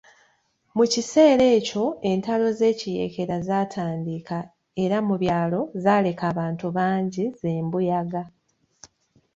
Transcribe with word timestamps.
Mu 0.75 0.85
kiseera 0.93 1.45
ekyo 1.57 1.83
entalo 2.11 2.47
z'ekiyeekera 2.59 3.35
zaatandika 3.47 4.37
era 4.83 4.97
mu 5.07 5.15
byalo 5.21 5.59
zaaleka 5.83 6.23
abantu 6.31 6.65
bangi 6.77 7.25
ze 7.39 7.51
mbuyaga. 7.65 8.23